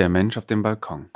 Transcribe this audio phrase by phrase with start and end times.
[0.00, 1.10] Der Mensch auf dem Balkon.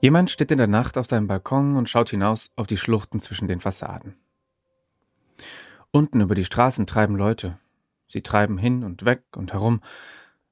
[0.00, 3.46] Jemand steht in der Nacht auf seinem Balkon und schaut hinaus auf die Schluchten zwischen
[3.46, 4.16] den Fassaden.
[5.92, 7.56] Unten über die Straßen treiben Leute.
[8.08, 9.80] Sie treiben hin und weg und herum,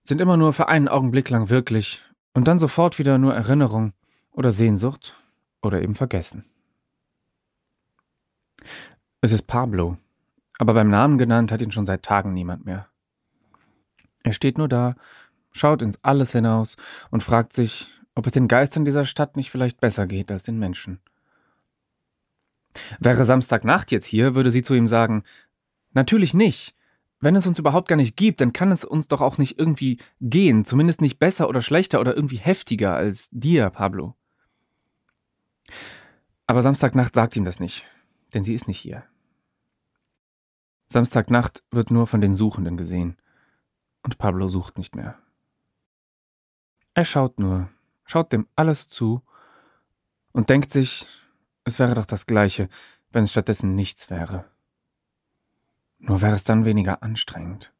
[0.05, 2.03] sind immer nur für einen Augenblick lang wirklich
[2.35, 3.93] und dann sofort wieder nur Erinnerung
[4.33, 5.17] oder Sehnsucht
[5.63, 6.45] oder eben Vergessen.
[9.21, 9.97] Es ist Pablo,
[10.59, 12.89] aber beim Namen genannt hat ihn schon seit Tagen niemand mehr.
[14.23, 14.97] Er steht nur da,
[15.53, 16.77] schaut ins Alles hinaus
[17.11, 20.59] und fragt sich, ob es den Geistern dieser Stadt nicht vielleicht besser geht als den
[20.59, 21.01] Menschen.
[22.99, 25.25] Wäre Samstagnacht jetzt hier, würde sie zu ihm sagen,
[25.93, 26.75] natürlich nicht.
[27.25, 29.99] Wenn es uns überhaupt gar nicht gibt, dann kann es uns doch auch nicht irgendwie
[30.21, 34.15] gehen, zumindest nicht besser oder schlechter oder irgendwie heftiger als dir, Pablo.
[36.47, 37.87] Aber Samstagnacht sagt ihm das nicht,
[38.35, 39.05] denn sie ist nicht hier.
[40.89, 43.17] Samstagnacht wird nur von den Suchenden gesehen,
[44.03, 45.19] und Pablo sucht nicht mehr.
[46.93, 47.71] Er schaut nur,
[48.05, 49.23] schaut dem alles zu
[50.33, 51.07] und denkt sich,
[51.65, 52.69] es wäre doch das gleiche,
[53.13, 54.45] wenn es stattdessen nichts wäre.
[56.07, 57.73] Nur wäre es dann weniger anstrengend.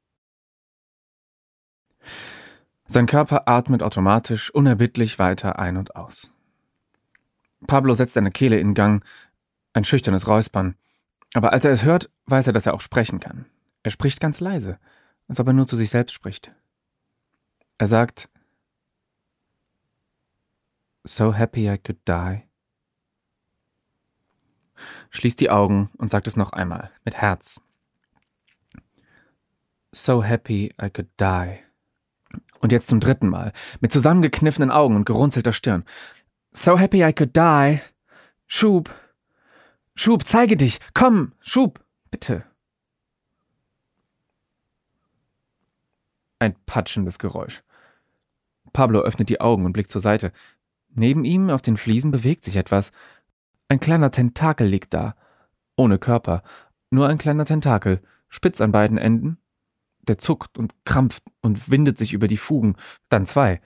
[2.87, 6.33] Sein Körper atmet automatisch unerbittlich weiter ein und aus.
[7.67, 9.05] Pablo setzt seine Kehle in Gang,
[9.75, 10.77] ein schüchternes Räuspern.
[11.35, 13.47] Aber als er es hört, weiß er, dass er auch sprechen kann.
[13.83, 14.79] Er spricht ganz leise,
[15.29, 16.53] als ob er nur zu sich selbst spricht.
[17.77, 18.31] Er sagt,
[21.05, 22.43] So happy I could die.
[25.11, 27.61] Schließt die Augen und sagt es noch einmal, mit Herz.
[29.95, 31.61] So happy I could die.
[32.59, 35.85] Und jetzt zum dritten Mal, mit zusammengekniffenen Augen und gerunzelter Stirn.
[36.53, 37.81] So happy I could die.
[38.47, 38.93] Schub.
[39.95, 40.81] Schub, zeige dich.
[40.95, 42.45] Komm, Schub, bitte.
[46.41, 47.63] Ein patschendes Geräusch.
[48.73, 50.33] Pablo öffnet die Augen und blickt zur Seite.
[50.91, 52.91] Neben ihm auf den Fliesen bewegt sich etwas.
[53.69, 55.15] Ein kleiner Tentakel liegt da.
[55.77, 56.43] Ohne Körper.
[56.91, 58.03] Nur ein kleiner Tentakel.
[58.29, 59.39] Spitz an beiden Enden.
[60.09, 62.77] Der zuckt und krampft und windet sich über die Fugen.
[63.09, 63.61] Dann zwei.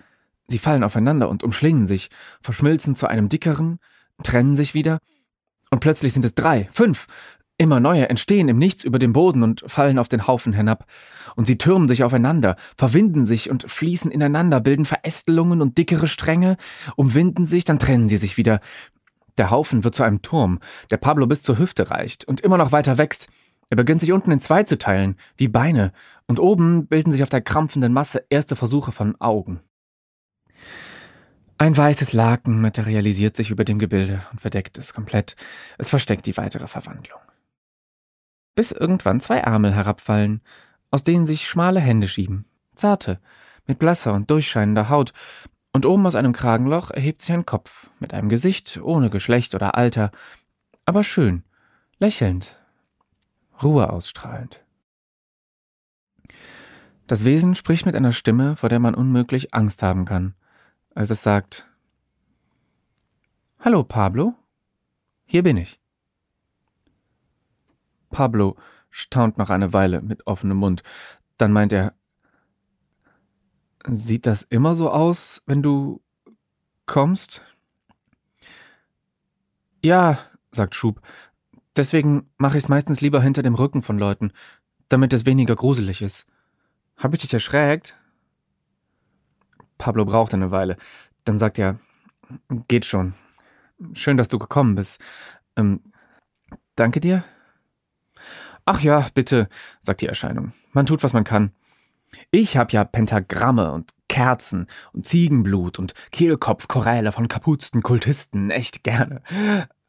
[0.46, 2.08] Sie fallen aufeinander und umschlingen sich,
[2.40, 3.78] verschmilzen zu einem dickeren,
[4.22, 4.98] trennen sich wieder.
[5.70, 7.06] Und plötzlich sind es drei, fünf.
[7.60, 10.86] Immer neue entstehen im Nichts über dem Boden und fallen auf den Haufen hinab.
[11.34, 16.56] Und sie türmen sich aufeinander, verwinden sich und fließen ineinander, bilden Verästelungen und dickere Stränge,
[16.94, 18.60] umwinden sich, dann trennen sie sich wieder.
[19.38, 20.60] Der Haufen wird zu einem Turm,
[20.90, 23.28] der Pablo bis zur Hüfte reicht und immer noch weiter wächst.
[23.70, 25.92] Er beginnt sich unten in zwei zu teilen, wie Beine,
[26.26, 29.60] und oben bilden sich auf der krampfenden Masse erste Versuche von Augen.
[31.58, 35.34] Ein weißes Laken materialisiert sich über dem Gebilde und verdeckt es komplett.
[35.76, 37.18] Es versteckt die weitere Verwandlung.
[38.54, 40.40] Bis irgendwann zwei Ärmel herabfallen,
[40.90, 43.20] aus denen sich schmale Hände schieben, zarte,
[43.66, 45.12] mit blasser und durchscheinender Haut,
[45.72, 49.76] und oben aus einem Kragenloch erhebt sich ein Kopf mit einem Gesicht ohne Geschlecht oder
[49.76, 50.10] Alter,
[50.86, 51.44] aber schön,
[51.98, 52.57] lächelnd,
[53.62, 54.64] Ruhe ausstrahlend.
[57.06, 60.34] Das Wesen spricht mit einer Stimme, vor der man unmöglich Angst haben kann,
[60.94, 61.66] als es sagt
[63.60, 64.34] Hallo Pablo,
[65.24, 65.80] hier bin ich.
[68.10, 68.56] Pablo
[68.90, 70.82] staunt noch eine Weile mit offenem Mund,
[71.38, 71.94] dann meint er
[73.86, 76.02] Sieht das immer so aus, wenn du
[76.84, 77.42] kommst?
[79.82, 80.18] Ja,
[80.52, 81.00] sagt Schub.
[81.78, 84.32] Deswegen mache ich es meistens lieber hinter dem Rücken von Leuten,
[84.88, 86.26] damit es weniger gruselig ist.
[86.96, 87.94] Hab ich dich erschreckt?
[89.78, 90.76] Pablo braucht eine Weile.
[91.22, 91.78] Dann sagt er,
[92.66, 93.14] geht schon.
[93.92, 95.00] Schön, dass du gekommen bist.
[95.54, 95.80] Ähm,
[96.74, 97.22] danke dir?
[98.64, 99.48] Ach ja, bitte,
[99.80, 100.52] sagt die Erscheinung.
[100.72, 101.52] Man tut, was man kann.
[102.32, 109.22] Ich hab ja Pentagramme und Kerzen und Ziegenblut und Kehlkopfchoräle von kapuzten Kultisten echt gerne.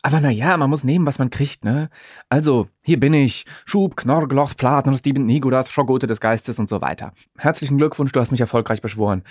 [0.01, 1.89] Aber naja, man muss nehmen, was man kriegt, ne?
[2.29, 3.45] Also, hier bin ich.
[3.65, 7.13] Schub, Knorgloch, Platen, Steven Nigudas, Schogote des Geistes und so weiter.
[7.37, 9.23] Herzlichen Glückwunsch, du hast mich erfolgreich beschworen.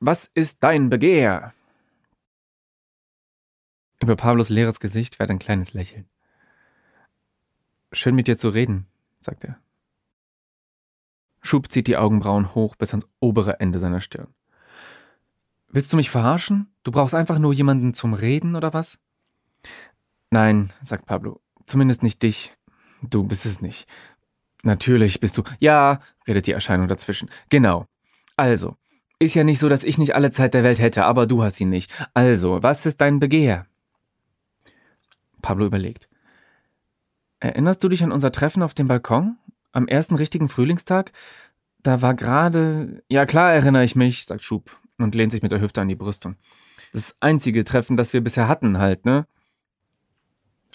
[0.00, 1.54] Was ist dein Begehr?
[4.00, 6.06] Über Pablos leeres Gesicht fährt ein kleines Lächeln.
[7.92, 8.86] Schön mit dir zu reden,
[9.20, 9.58] sagt er.
[11.42, 14.34] Schub zieht die Augenbrauen hoch bis ans obere Ende seiner Stirn.
[15.68, 16.72] Willst du mich verarschen?
[16.82, 18.98] Du brauchst einfach nur jemanden zum Reden oder was?
[20.30, 21.40] Nein, sagt Pablo.
[21.66, 22.54] Zumindest nicht dich.
[23.02, 23.86] Du bist es nicht.
[24.62, 25.42] Natürlich bist du.
[25.60, 27.30] Ja, redet die Erscheinung dazwischen.
[27.48, 27.86] Genau.
[28.36, 28.76] Also,
[29.20, 31.56] Ist ja nicht so, dass ich nicht alle Zeit der Welt hätte, aber du hast
[31.56, 31.90] sie nicht.
[32.14, 33.66] Also, was ist dein Begehr?
[35.42, 36.08] Pablo überlegt.
[37.40, 39.36] Erinnerst du dich an unser Treffen auf dem Balkon?
[39.72, 41.12] Am ersten richtigen Frühlingstag?
[41.82, 43.02] Da war gerade.
[43.08, 45.94] Ja, klar erinnere ich mich, sagt Schub und lehnt sich mit der Hüfte an die
[45.94, 46.36] Brüstung.
[46.92, 49.26] Das einzige Treffen, das wir bisher hatten, halt, ne?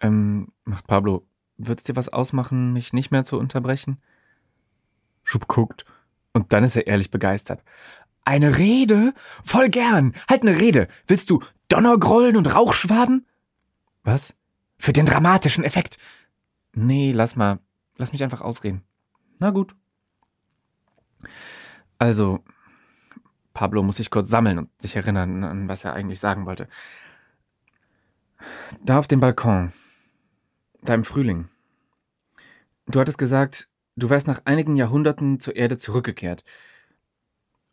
[0.04, 1.26] Ähm, macht Pablo.
[1.58, 4.02] Wird's dir was ausmachen, mich nicht mehr zu unterbrechen?
[5.24, 5.86] Schub guckt.
[6.34, 7.64] Und dann ist er ehrlich begeistert.
[8.26, 9.14] Eine Rede?
[9.44, 10.14] Voll gern.
[10.30, 10.88] Halt eine Rede.
[11.08, 13.26] Willst du Donnergrollen und Rauchschwaden?
[14.04, 14.36] Was?
[14.78, 15.98] Für den dramatischen Effekt.
[16.74, 17.60] Nee, lass mal.
[17.98, 18.84] Lass mich einfach ausreden.
[19.40, 19.76] Na gut.
[21.98, 22.44] Also,
[23.54, 26.68] Pablo muss sich kurz sammeln und sich erinnern, an was er eigentlich sagen wollte.
[28.82, 29.72] Da auf dem Balkon.
[30.86, 31.48] Da im Frühling.
[32.88, 36.44] Du hattest gesagt, du wärst nach einigen Jahrhunderten zur Erde zurückgekehrt.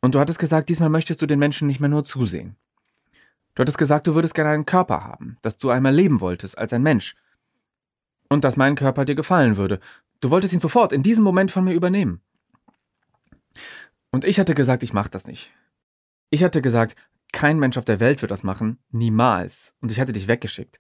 [0.01, 2.57] Und du hattest gesagt, diesmal möchtest du den Menschen nicht mehr nur zusehen.
[3.55, 6.73] Du hattest gesagt, du würdest gerne einen Körper haben, dass du einmal leben wolltest als
[6.73, 7.17] ein Mensch.
[8.29, 9.81] Und dass mein Körper dir gefallen würde.
[10.21, 12.21] Du wolltest ihn sofort in diesem Moment von mir übernehmen.
[14.13, 15.51] Und ich hatte gesagt, ich mach das nicht.
[16.31, 16.95] Ich hatte gesagt,
[17.33, 18.79] kein Mensch auf der Welt wird das machen.
[18.91, 19.75] Niemals.
[19.81, 20.79] Und ich hatte dich weggeschickt.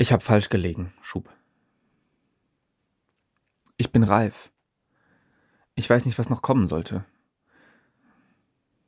[0.00, 1.28] Ich habe falsch gelegen, Schub.
[3.76, 4.52] Ich bin reif.
[5.74, 7.04] Ich weiß nicht, was noch kommen sollte.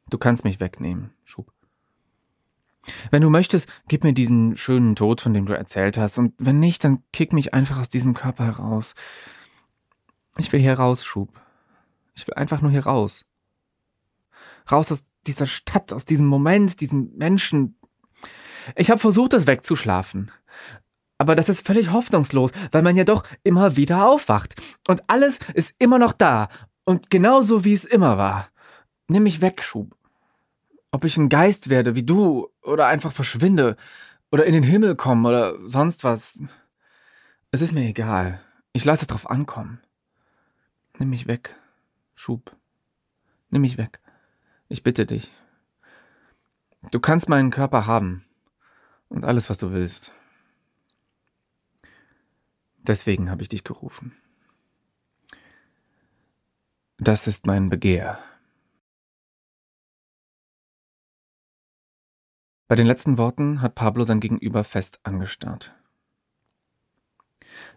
[0.09, 1.53] Du kannst mich wegnehmen, Schub.
[3.11, 6.61] Wenn du möchtest, gib mir diesen schönen Tod, von dem du erzählt hast, und wenn
[6.61, 8.95] nicht, dann kick mich einfach aus diesem Körper heraus.
[10.39, 11.41] Ich will hier raus, Schub.
[12.15, 13.25] Ich will einfach nur hier raus.
[14.71, 17.77] Raus aus dieser Stadt, aus diesem Moment, diesen Menschen.
[18.77, 20.31] Ich habe versucht, das wegzuschlafen.
[21.21, 24.55] Aber das ist völlig hoffnungslos, weil man ja doch immer wieder aufwacht.
[24.89, 26.49] Und alles ist immer noch da
[26.85, 28.49] und genauso wie es immer war.
[29.07, 29.95] Nimm mich weg, Schub.
[30.91, 33.77] Ob ich ein Geist werde, wie du, oder einfach verschwinde,
[34.33, 36.41] oder in den Himmel komme, oder sonst was.
[37.51, 38.41] Es ist mir egal.
[38.73, 39.83] Ich lasse es drauf ankommen.
[40.99, 41.55] Nimm mich weg,
[42.15, 42.57] Schub.
[43.51, 44.01] Nimm mich weg.
[44.71, 45.31] Ich bitte dich.
[46.91, 48.25] Du kannst meinen Körper haben.
[49.11, 50.15] Und alles, was du willst.
[52.83, 54.17] Deswegen habe ich dich gerufen.
[56.99, 58.19] Das ist mein Begehr.
[62.69, 65.75] Bei den letzten Worten hat Pablo sein Gegenüber fest angestarrt.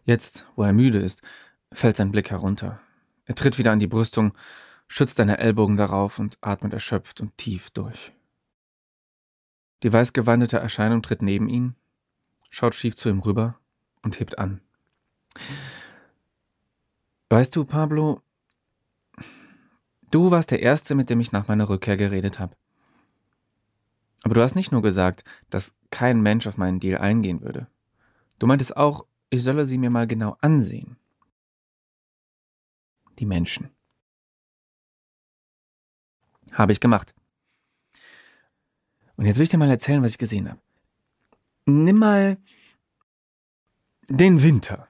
[0.05, 1.21] Jetzt, wo er müde ist,
[1.71, 2.79] fällt sein Blick herunter.
[3.25, 4.33] Er tritt wieder an die Brüstung,
[4.87, 8.11] schützt seine Ellbogen darauf und atmet erschöpft und tief durch.
[9.81, 11.75] Die weißgewandete Erscheinung tritt neben ihn,
[12.49, 13.59] schaut schief zu ihm rüber
[14.01, 14.61] und hebt an.
[17.29, 18.21] Weißt du, Pablo,
[20.13, 22.55] Du warst der Erste, mit dem ich nach meiner Rückkehr geredet habe.
[24.21, 27.65] Aber du hast nicht nur gesagt, dass kein Mensch auf meinen Deal eingehen würde.
[28.37, 30.97] Du meintest auch, ich solle sie mir mal genau ansehen.
[33.17, 33.71] Die Menschen.
[36.51, 37.15] Habe ich gemacht.
[39.15, 40.61] Und jetzt will ich dir mal erzählen, was ich gesehen habe.
[41.65, 42.37] Nimm mal
[44.09, 44.87] den Winter.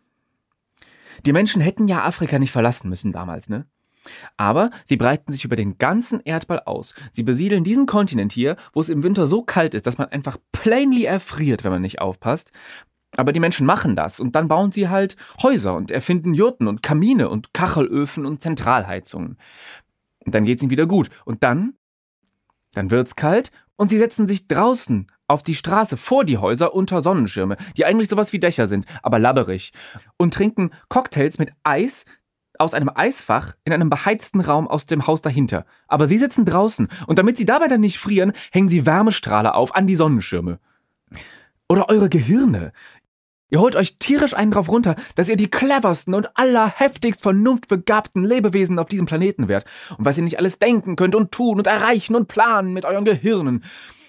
[1.26, 3.66] Die Menschen hätten ja Afrika nicht verlassen müssen damals, ne?
[4.36, 6.94] Aber sie breiten sich über den ganzen Erdball aus.
[7.14, 10.38] Sie besiedeln diesen Kontinent hier, wo es im Winter so kalt ist, dass man einfach
[10.52, 12.52] plainly erfriert, wenn man nicht aufpasst.
[13.16, 16.82] Aber die Menschen machen das und dann bauen sie halt Häuser und erfinden Jurten und
[16.82, 19.38] Kamine und Kachelöfen und Zentralheizungen.
[20.26, 21.10] Und dann geht's ihnen wieder gut.
[21.26, 21.76] Und dann?
[22.74, 27.02] Dann wird's kalt und sie setzen sich draußen auf die Straße vor die Häuser unter
[27.02, 29.72] Sonnenschirme, die eigentlich sowas wie Dächer sind, aber labberig,
[30.18, 32.06] und trinken Cocktails mit Eis,
[32.60, 35.66] aus einem Eisfach in einem beheizten Raum aus dem Haus dahinter.
[35.88, 39.76] Aber sie sitzen draußen und damit sie dabei dann nicht frieren, hängen sie Wärmestrahler auf
[39.76, 40.60] an die Sonnenschirme.
[41.68, 42.72] Oder eure Gehirne.
[43.50, 48.80] Ihr holt euch tierisch einen drauf runter, dass ihr die cleversten und allerheftigst vernunftbegabten Lebewesen
[48.80, 49.66] auf diesem Planeten wärt
[49.98, 53.06] und was ihr nicht alles denken könnt und tun und erreichen und planen mit euren
[53.06, 53.64] Gehirnen.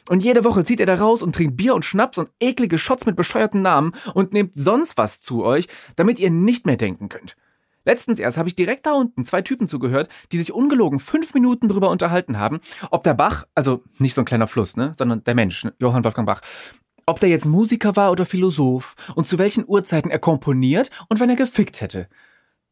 [0.09, 3.07] Und jede Woche zieht ihr da raus und trinkt Bier und Schnaps und eklige Shots
[3.07, 7.37] mit bescheuerten Namen und nehmt sonst was zu euch, damit ihr nicht mehr denken könnt.
[7.87, 11.69] Letztens erst habe ich direkt da unten zwei Typen zugehört, die sich ungelogen fünf Minuten
[11.69, 15.35] drüber unterhalten haben, ob der Bach, also nicht so ein kleiner Fluss, ne, sondern der
[15.35, 16.41] Mensch, ne, Johann Wolfgang Bach,
[17.07, 21.29] ob der jetzt Musiker war oder Philosoph und zu welchen Uhrzeiten er komponiert und wann
[21.29, 22.09] er gefickt hätte.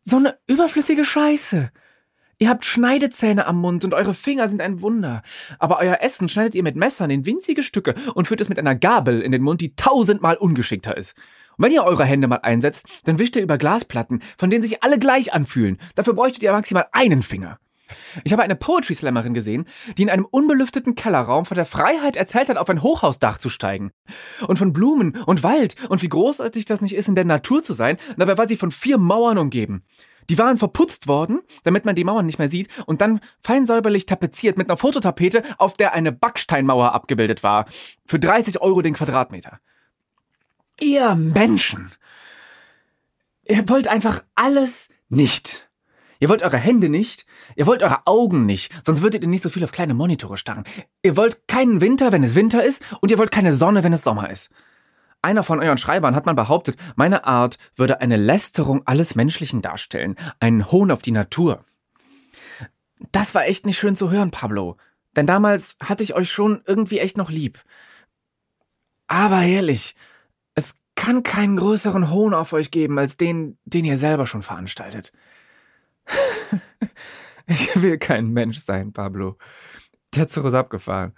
[0.01, 1.71] So eine überflüssige Scheiße.
[2.43, 5.23] Ihr habt Schneidezähne am Mund und eure Finger sind ein Wunder.
[5.61, 8.75] Aber euer Essen schneidet ihr mit Messern in winzige Stücke und führt es mit einer
[8.75, 11.15] Gabel in den Mund, die tausendmal ungeschickter ist.
[11.57, 14.83] Und wenn ihr eure Hände mal einsetzt, dann wischt ihr über Glasplatten, von denen sich
[14.83, 15.79] alle gleich anfühlen.
[15.95, 17.61] Dafür bräuchtet ihr maximal einen Finger.
[18.25, 22.49] Ich habe eine Poetry Slammerin gesehen, die in einem unbelüfteten Kellerraum von der Freiheit erzählt
[22.49, 23.93] hat, auf ein Hochhausdach zu steigen.
[24.49, 27.73] Und von Blumen und Wald und wie großartig das nicht ist, in der Natur zu
[27.73, 27.99] sein.
[28.17, 29.85] Dabei war sie von vier Mauern umgeben.
[30.31, 34.07] Die waren verputzt worden, damit man die Mauern nicht mehr sieht, und dann fein säuberlich
[34.07, 37.67] tapeziert mit einer Fototapete, auf der eine Backsteinmauer abgebildet war.
[38.07, 39.61] Für 30 Euro den Quadratmeter.
[40.81, 41.91] Ihr Menschen!
[43.45, 45.69] Ihr wollt einfach alles nicht.
[46.23, 47.27] Ihr wollt eure Hände nicht,
[47.57, 50.63] ihr wollt eure Augen nicht, sonst würdet ihr nicht so viel auf kleine Monitore starren.
[51.03, 54.05] Ihr wollt keinen Winter, wenn es Winter ist, und ihr wollt keine Sonne, wenn es
[54.05, 54.49] Sommer ist.
[55.23, 60.17] Einer von euren Schreibern hat mal behauptet, meine Art würde eine Lästerung alles Menschlichen darstellen,
[60.41, 61.65] einen Hohn auf die Natur.
[63.13, 64.77] Das war echt nicht schön zu hören, Pablo.
[65.15, 67.63] Denn damals hatte ich euch schon irgendwie echt noch lieb.
[69.07, 69.95] Aber ehrlich,
[70.55, 75.13] es kann keinen größeren Hohn auf euch geben als den, den ihr selber schon veranstaltet.
[77.47, 79.37] ich will kein Mensch sein, Pablo.
[80.15, 81.15] Der Zug ist abgefahren.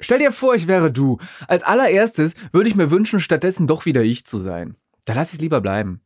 [0.00, 1.18] Stell dir vor, ich wäre du.
[1.46, 4.76] Als allererstes würde ich mir wünschen, stattdessen doch wieder ich zu sein.
[5.04, 6.00] Da lass ich lieber bleiben.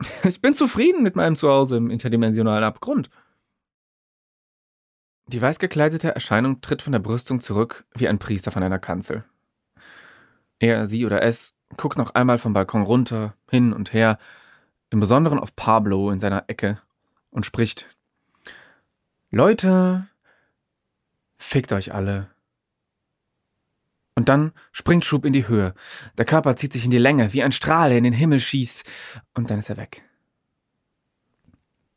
[0.24, 3.10] Ich bin zufrieden mit meinem Zuhause im interdimensionalen Abgrund.
[5.26, 9.24] Die weiß gekleidete Erscheinung tritt von der Brüstung zurück wie ein Priester von einer Kanzel.
[10.58, 14.18] Er, sie oder es guckt noch einmal vom Balkon runter, hin und her,
[14.90, 16.80] im Besonderen auf Pablo in seiner Ecke
[17.30, 17.86] und spricht.
[19.30, 20.08] Leute,
[21.36, 22.30] fickt euch alle.
[24.18, 25.74] Und dann springt Schub in die Höhe.
[26.16, 28.84] Der Körper zieht sich in die Länge, wie ein Strahl, der in den Himmel schießt.
[29.34, 30.02] Und dann ist er weg.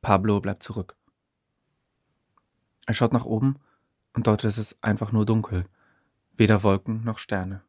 [0.01, 0.95] Pablo bleibt zurück.
[2.85, 3.55] Er schaut nach oben
[4.13, 5.65] und dort ist es einfach nur dunkel.
[6.37, 7.63] Weder Wolken noch Sterne.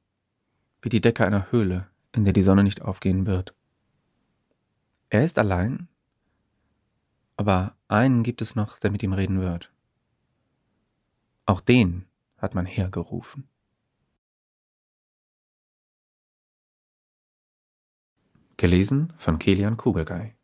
[0.83, 3.55] Wie die Decke einer Höhle, in der die Sonne nicht aufgehen wird.
[5.09, 5.89] Er ist allein,
[7.39, 9.73] aber einen gibt es noch, der mit ihm reden wird.
[11.47, 12.05] Auch den
[12.37, 13.49] hat man hergerufen.
[18.63, 20.37] Gelesen von Kilian Kugelgei